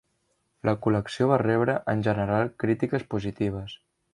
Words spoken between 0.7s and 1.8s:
col·lecció va rebre